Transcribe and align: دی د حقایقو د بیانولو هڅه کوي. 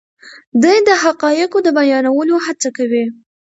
دی 0.63 0.77
د 0.87 0.89
حقایقو 1.03 1.59
د 1.63 1.67
بیانولو 1.77 2.35
هڅه 2.45 2.69
کوي. 2.77 3.05